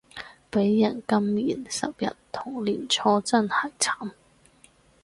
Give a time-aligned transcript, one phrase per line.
[0.49, 4.13] 畀人禁言十日同連坐真係慘